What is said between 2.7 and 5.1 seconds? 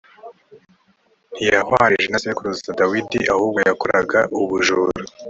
dawidi ahubwo yakoraga ubujura.